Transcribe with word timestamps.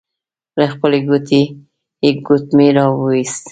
له 0.59 0.65
خپلې 0.73 0.99
ګوتې 1.07 1.41
يې 2.03 2.11
ګوتمۍ 2.25 2.69
را 2.77 2.85
وايسته. 2.89 3.49